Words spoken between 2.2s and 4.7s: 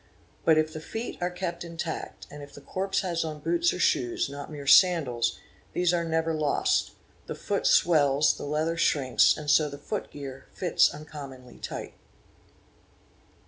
and if he corpse has on boots or shoes, not mere